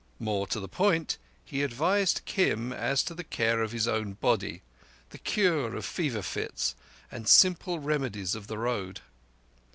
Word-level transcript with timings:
More 0.17 0.47
to 0.47 0.59
the 0.59 0.67
point, 0.67 1.19
he 1.45 1.61
advised 1.61 2.21
Kim 2.25 2.73
as 2.73 3.03
to 3.03 3.13
the 3.13 3.23
care 3.23 3.61
of 3.61 3.71
his 3.71 3.87
own 3.87 4.13
body, 4.13 4.63
the 5.11 5.19
cure 5.19 5.75
of 5.75 5.85
fever 5.85 6.23
fits, 6.23 6.73
and 7.11 7.27
simple 7.27 7.77
remedies 7.77 8.33
of 8.33 8.47
the 8.47 8.57
Road. 8.57 9.01